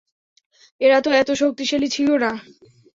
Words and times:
এরা 0.81 0.97
তো 1.01 1.09
এতো 1.13 1.33
শক্তিশালী 1.41 1.87
ছিলো 1.95 2.13
না! 2.23 2.31